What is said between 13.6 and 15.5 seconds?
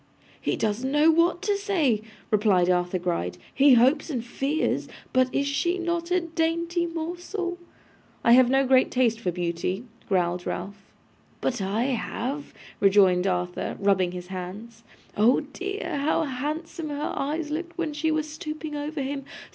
rubbing his hands. 'Oh